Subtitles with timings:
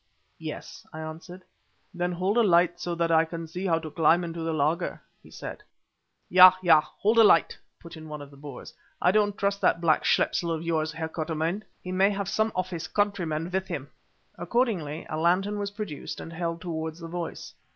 [0.39, 1.43] "Yes," I answered.
[1.93, 4.99] "Then hold a light so that I can see how to climb into the laager,"
[5.21, 5.61] he said.
[6.27, 6.53] "Yah!
[6.63, 6.81] yah!
[6.81, 8.73] hold a light," put in one of the Boers.
[8.99, 12.71] "I don't trust that black schepsel of yours, Heer Quatermain; he may have some of
[12.71, 13.91] his countrymen with him."
[14.39, 17.53] Accordingly a lantern was produced and held towards the voice.